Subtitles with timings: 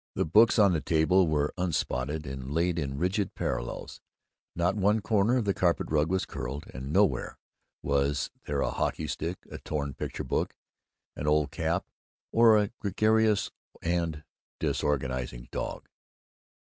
[0.15, 4.01] The books on the table were unspotted and laid in rigid parallels;
[4.55, 7.37] not one corner of the carpet rug was curled; and nowhere
[7.83, 10.55] was there a hockey stick, a torn picture book,
[11.15, 11.85] an old cap,
[12.31, 13.51] or a gregarious
[13.83, 14.23] and
[14.59, 15.87] disorganizing dog.